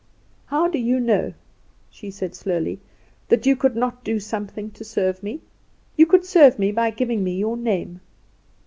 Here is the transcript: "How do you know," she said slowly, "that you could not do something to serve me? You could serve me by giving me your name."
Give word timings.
"How 0.47 0.67
do 0.67 0.79
you 0.79 0.99
know," 0.99 1.35
she 1.91 2.09
said 2.09 2.33
slowly, 2.33 2.81
"that 3.27 3.45
you 3.45 3.55
could 3.55 3.75
not 3.75 4.03
do 4.03 4.19
something 4.19 4.71
to 4.71 4.83
serve 4.83 5.21
me? 5.21 5.41
You 5.95 6.07
could 6.07 6.25
serve 6.25 6.57
me 6.57 6.71
by 6.71 6.89
giving 6.89 7.23
me 7.23 7.37
your 7.37 7.55
name." 7.55 8.01